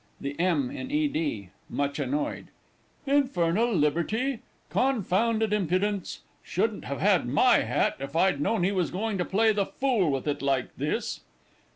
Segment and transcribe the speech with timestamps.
[0.19, 0.71] _THE M.
[0.71, 1.07] IN E.
[1.07, 1.49] D.
[1.69, 2.47] (much annoyed).
[3.05, 4.39] Infernal liberty!
[4.71, 6.21] Confounded impudence!
[6.41, 10.09] Shouldn't have had my hat if I'd known he was going to play the fool
[10.09, 11.21] with it like this!